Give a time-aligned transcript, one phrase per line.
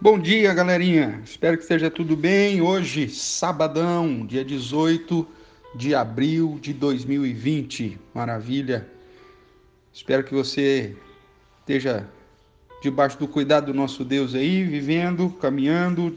[0.00, 1.20] Bom dia, galerinha.
[1.24, 2.60] Espero que esteja tudo bem.
[2.60, 5.26] Hoje, sabadão, dia 18
[5.74, 7.98] de abril de 2020.
[8.14, 8.86] Maravilha.
[9.92, 10.96] Espero que você
[11.58, 12.08] esteja
[12.80, 16.16] debaixo do cuidado do nosso Deus aí, vivendo, caminhando,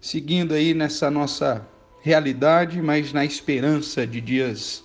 [0.00, 1.66] seguindo aí nessa nossa
[2.02, 4.84] realidade, mas na esperança de dias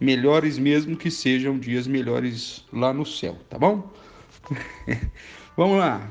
[0.00, 3.92] melhores, mesmo que sejam dias melhores lá no céu, tá bom?
[5.58, 6.10] Vamos lá.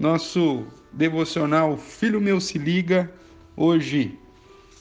[0.00, 3.12] Nosso devocional Filho Meu Se Liga,
[3.54, 4.18] hoje,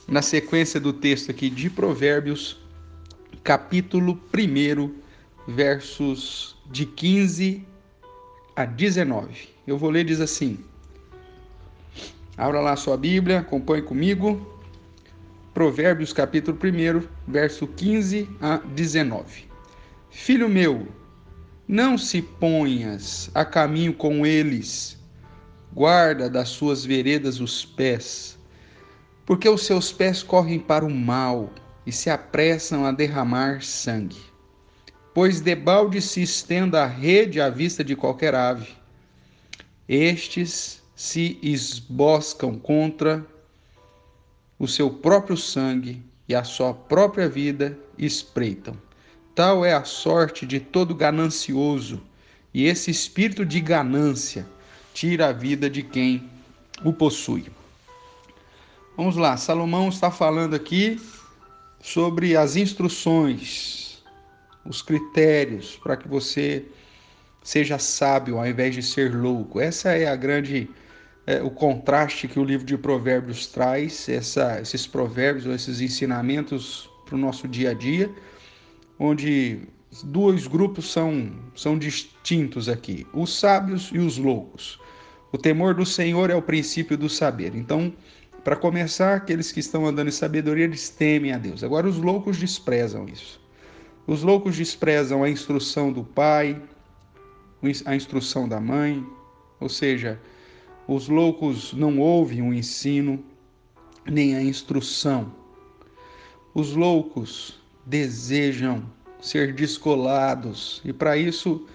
[0.07, 2.57] na sequência do texto aqui de Provérbios,
[3.43, 4.93] capítulo 1,
[5.45, 7.67] versos de 15
[8.55, 9.49] a 19.
[9.67, 10.57] Eu vou ler, diz assim.
[12.37, 14.57] Abra lá sua Bíblia, acompanhe comigo.
[15.53, 19.49] Provérbios capítulo 1, verso 15 a 19.
[20.09, 20.87] Filho meu,
[21.67, 24.97] não se ponhas a caminho com eles,
[25.73, 28.37] guarda das suas veredas os pés,
[29.25, 31.51] porque os seus pés correm para o mal
[31.85, 34.21] e se apressam a derramar sangue.
[35.13, 38.69] Pois debalde se estenda a rede à vista de qualquer ave.
[39.87, 43.25] Estes se esboscam contra
[44.57, 48.77] o seu próprio sangue e a sua própria vida espreitam.
[49.33, 52.01] Tal é a sorte de todo ganancioso,
[52.53, 54.45] e esse espírito de ganância
[54.99, 56.29] tira a vida de quem
[56.83, 57.45] o possui.
[58.97, 60.99] Vamos lá, Salomão está falando aqui
[61.79, 64.03] sobre as instruções,
[64.65, 66.65] os critérios para que você
[67.41, 69.61] seja sábio ao invés de ser louco.
[69.61, 70.69] Essa é a grande
[71.25, 76.89] é, o contraste que o livro de Provérbios traz, essa, esses provérbios ou esses ensinamentos
[77.05, 78.11] para o nosso dia a dia,
[78.99, 79.61] onde
[80.03, 84.79] dois grupos são, são distintos aqui: os sábios e os loucos.
[85.31, 87.55] O temor do Senhor é o princípio do saber.
[87.55, 87.93] Então,
[88.43, 91.63] para começar, aqueles que estão andando em sabedoria, eles temem a Deus.
[91.63, 93.39] Agora, os loucos desprezam isso.
[94.07, 96.59] Os loucos desprezam a instrução do pai,
[97.85, 99.05] a instrução da mãe,
[99.59, 100.19] ou seja,
[100.87, 103.23] os loucos não ouvem o ensino
[104.05, 105.31] nem a instrução.
[106.55, 108.83] Os loucos desejam
[109.21, 111.65] ser descolados e para isso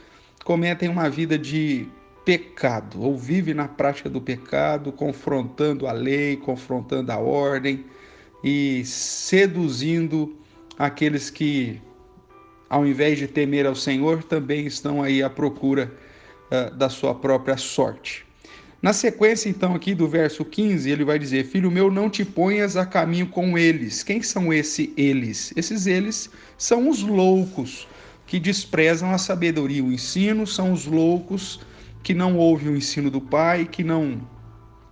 [0.45, 1.87] cometem uma vida de
[2.25, 7.85] pecado ou vivem na prática do pecado, confrontando a lei, confrontando a ordem
[8.43, 10.37] e seduzindo
[10.79, 11.81] aqueles que,
[12.69, 15.93] ao invés de temer ao Senhor, também estão aí à procura
[16.51, 18.27] uh, da sua própria sorte.
[18.85, 22.77] Na sequência, então, aqui do verso 15, ele vai dizer: Filho meu, não te ponhas
[22.77, 24.03] a caminho com eles.
[24.03, 25.55] Quem são esses eles?
[25.57, 26.29] Esses eles
[26.59, 27.89] são os loucos
[28.27, 31.61] que desprezam a sabedoria, o ensino, são os loucos
[32.03, 34.21] que não ouvem o ensino do pai, que não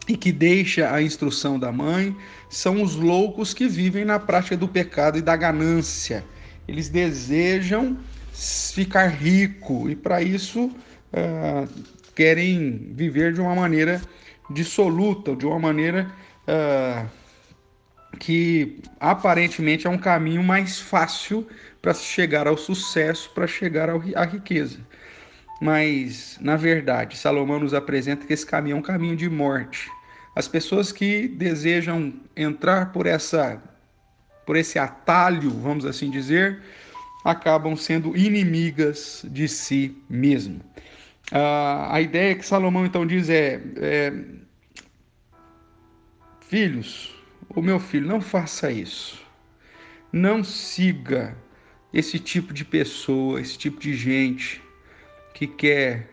[0.08, 2.16] e que deixa a instrução da mãe,
[2.48, 6.24] são os loucos que vivem na prática do pecado e da ganância.
[6.66, 7.98] Eles desejam
[8.32, 10.64] ficar rico e para isso
[11.12, 11.68] uh,
[12.14, 14.00] querem viver de uma maneira
[14.50, 16.10] dissoluta, de uma maneira
[16.46, 17.08] uh,
[18.18, 21.46] que aparentemente é um caminho mais fácil
[21.80, 24.78] para chegar ao sucesso, para chegar à riqueza.
[25.60, 29.90] Mas, na verdade, Salomão nos apresenta que esse caminho é um caminho de morte.
[30.34, 33.62] As pessoas que desejam entrar por essa
[34.44, 36.60] por esse atalho, vamos assim dizer,
[37.24, 40.60] acabam sendo inimigas de si mesmo.
[41.30, 44.12] Ah, a ideia que Salomão então diz é, é:
[46.40, 47.14] Filhos,
[47.48, 49.22] o meu filho, não faça isso.
[50.12, 51.36] Não siga
[51.92, 54.62] esse tipo de pessoa, esse tipo de gente
[55.34, 56.10] que quer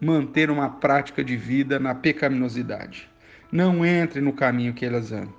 [0.00, 3.08] manter uma prática de vida na pecaminosidade.
[3.52, 5.34] Não entre no caminho que elas andam.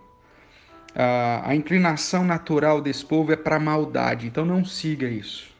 [0.95, 5.52] A inclinação natural desse povo é para a maldade, então não siga isso.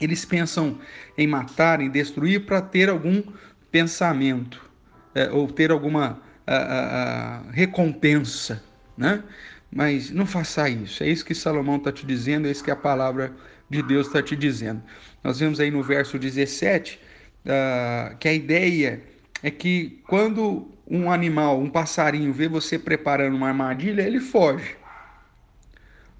[0.00, 0.78] Eles pensam
[1.16, 3.22] em matar, em destruir para ter algum
[3.70, 4.68] pensamento
[5.14, 8.62] é, ou ter alguma a, a, a recompensa,
[8.96, 9.22] né?
[9.70, 11.02] Mas não faça isso.
[11.02, 13.32] É isso que Salomão está te dizendo, é isso que a palavra
[13.68, 14.82] de Deus está te dizendo.
[15.22, 19.02] Nós vemos aí no verso 17 uh, ah, que a ideia
[19.42, 24.74] é que quando um animal, um passarinho, vê você preparando uma armadilha, ele foge.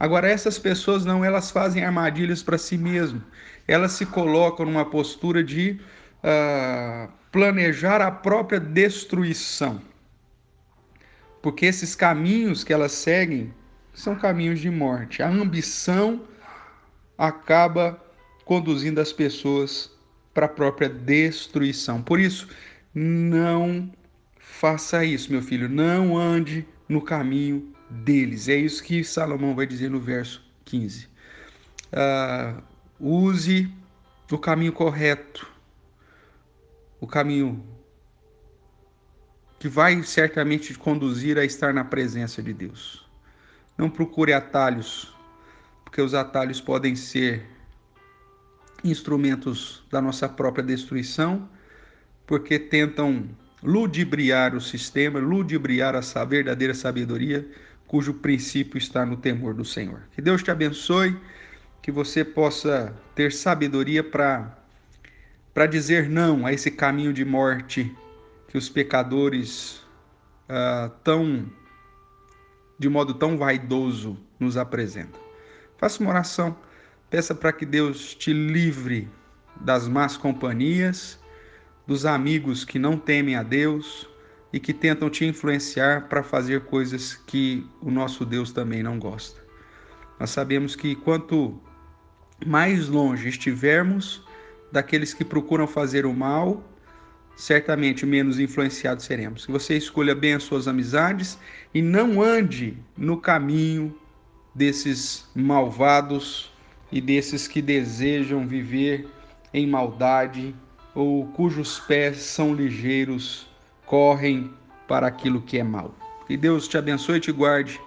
[0.00, 3.22] Agora, essas pessoas não, elas fazem armadilhas para si mesmo.
[3.66, 5.80] Elas se colocam numa postura de
[6.22, 9.80] uh, planejar a própria destruição.
[11.42, 13.52] Porque esses caminhos que elas seguem
[13.92, 15.22] são caminhos de morte.
[15.22, 16.22] A ambição
[17.16, 18.00] acaba
[18.44, 19.90] conduzindo as pessoas
[20.32, 22.00] para a própria destruição.
[22.00, 22.48] Por isso,
[22.94, 23.90] não
[24.38, 25.68] faça isso, meu filho.
[25.68, 28.48] Não ande no caminho deles.
[28.48, 31.06] É isso que Salomão vai dizer no verso 15.
[31.06, 31.08] Uh,
[31.94, 32.62] ah,
[33.00, 33.72] use
[34.30, 35.50] o caminho correto,
[37.00, 37.64] o caminho
[39.58, 43.06] que vai certamente te conduzir a estar na presença de Deus.
[43.76, 45.14] Não procure atalhos,
[45.84, 47.44] porque os atalhos podem ser
[48.84, 51.48] instrumentos da nossa própria destruição,
[52.26, 53.28] porque tentam
[53.62, 57.48] ludibriar o sistema, ludibriar a verdadeira sabedoria,
[57.88, 60.02] cujo princípio está no temor do Senhor.
[60.12, 61.18] Que Deus te abençoe,
[61.82, 64.56] que você possa ter sabedoria para
[65.54, 67.92] para dizer não a esse caminho de morte
[68.46, 69.82] que os pecadores
[70.48, 71.50] uh, tão
[72.78, 75.20] de modo tão vaidoso nos apresentam.
[75.78, 76.56] Faça uma oração,
[77.10, 79.08] peça para que Deus te livre
[79.60, 81.18] das más companhias
[81.86, 84.08] dos amigos que não temem a Deus
[84.52, 89.40] e que tentam te influenciar para fazer coisas que o nosso Deus também não gosta.
[90.18, 91.60] Nós sabemos que quanto
[92.46, 94.24] mais longe estivermos
[94.72, 96.64] daqueles que procuram fazer o mal,
[97.36, 99.46] certamente menos influenciados seremos.
[99.46, 101.38] Que você escolha bem as suas amizades
[101.72, 103.96] e não ande no caminho
[104.54, 106.52] desses malvados
[106.90, 109.06] e desses que desejam viver
[109.54, 110.54] em maldade
[110.94, 113.47] ou cujos pés são ligeiros,
[113.88, 114.52] correm
[114.86, 115.92] para aquilo que é mal.
[116.26, 117.80] Que Deus te abençoe e te guarde.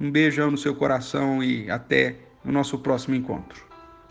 [0.00, 3.69] Um beijão no seu coração e até o nosso próximo encontro.